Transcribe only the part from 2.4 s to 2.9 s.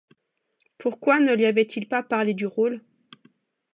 rôle?